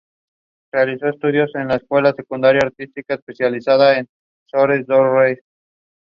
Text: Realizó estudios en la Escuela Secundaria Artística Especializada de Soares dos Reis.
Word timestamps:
Realizó 0.71 1.09
estudios 1.09 1.53
en 1.53 1.67
la 1.67 1.75
Escuela 1.75 2.11
Secundaria 2.13 2.61
Artística 2.63 3.13
Especializada 3.13 3.91
de 3.91 4.07
Soares 4.49 4.87
dos 4.87 5.05
Reis. 5.13 5.37